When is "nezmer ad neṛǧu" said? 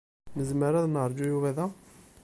0.37-1.25